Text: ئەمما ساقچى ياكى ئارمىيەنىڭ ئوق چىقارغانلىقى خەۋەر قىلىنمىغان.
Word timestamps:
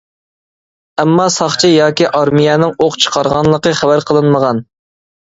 ئەمما 1.01 1.27
ساقچى 1.35 1.69
ياكى 1.71 2.07
ئارمىيەنىڭ 2.19 2.73
ئوق 2.87 2.97
چىقارغانلىقى 3.05 3.75
خەۋەر 3.83 4.03
قىلىنمىغان. 4.11 4.65